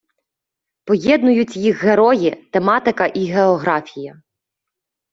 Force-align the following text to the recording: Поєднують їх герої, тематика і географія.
Поєднують 0.85 1.55
їх 1.57 1.83
герої, 1.83 2.31
тематика 2.51 3.05
і 3.05 3.25
географія. 3.25 4.21